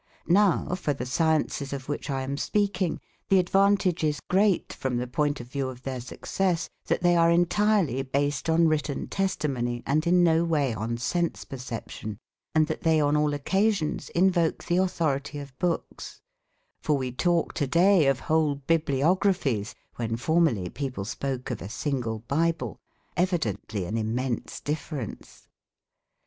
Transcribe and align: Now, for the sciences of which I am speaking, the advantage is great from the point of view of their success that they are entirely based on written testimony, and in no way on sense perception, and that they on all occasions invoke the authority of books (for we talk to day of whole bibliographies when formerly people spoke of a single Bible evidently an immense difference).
Now, 0.25 0.73
for 0.73 0.95
the 0.95 1.05
sciences 1.05 1.73
of 1.73 1.87
which 1.87 2.09
I 2.09 2.23
am 2.23 2.35
speaking, 2.35 2.99
the 3.29 3.37
advantage 3.37 4.03
is 4.03 4.19
great 4.19 4.73
from 4.73 4.97
the 4.97 5.05
point 5.05 5.39
of 5.39 5.45
view 5.45 5.69
of 5.69 5.83
their 5.83 6.01
success 6.01 6.67
that 6.87 7.01
they 7.01 7.15
are 7.15 7.29
entirely 7.29 8.01
based 8.01 8.49
on 8.49 8.67
written 8.67 9.07
testimony, 9.09 9.83
and 9.85 10.07
in 10.07 10.23
no 10.23 10.43
way 10.43 10.73
on 10.73 10.97
sense 10.97 11.45
perception, 11.45 12.17
and 12.55 12.65
that 12.65 12.81
they 12.81 12.99
on 12.99 13.15
all 13.15 13.31
occasions 13.35 14.09
invoke 14.15 14.63
the 14.63 14.77
authority 14.77 15.37
of 15.37 15.55
books 15.59 16.19
(for 16.81 16.97
we 16.97 17.11
talk 17.11 17.53
to 17.53 17.67
day 17.67 18.07
of 18.07 18.21
whole 18.21 18.55
bibliographies 18.55 19.75
when 19.97 20.15
formerly 20.17 20.67
people 20.71 21.05
spoke 21.05 21.51
of 21.51 21.61
a 21.61 21.69
single 21.69 22.23
Bible 22.27 22.79
evidently 23.15 23.85
an 23.85 23.99
immense 23.99 24.61
difference). 24.61 25.47